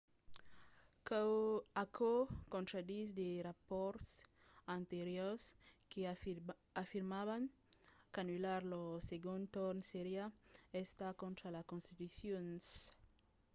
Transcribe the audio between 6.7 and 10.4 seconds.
afirmavan qu’anullar lo segond torn seriá